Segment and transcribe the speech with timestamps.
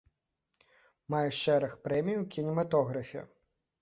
[1.13, 3.21] Мае шэраг прэмій у кінематографе.